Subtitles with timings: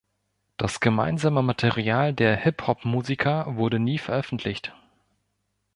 [0.57, 4.73] Das gemeinsame Material der Hip-Hop-Musiker wurde nie veröffentlicht.